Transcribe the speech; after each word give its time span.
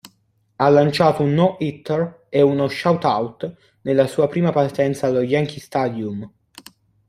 Ha 0.57 0.67
lanciato 0.67 1.21
un 1.21 1.35
no-hitter 1.35 2.25
e 2.29 2.41
uno 2.41 2.67
shutout 2.67 3.53
alla 3.83 4.07
sua 4.07 4.27
prima 4.27 4.51
partenza 4.51 5.05
allo 5.05 5.21
Yankee 5.21 5.59
Stadium. 5.59 6.27